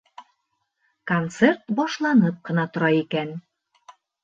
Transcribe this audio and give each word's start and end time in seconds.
Концерт 1.11 1.61
башланып 1.81 2.41
ҡына 2.51 2.67
тора 2.79 2.93
икән. 3.05 3.39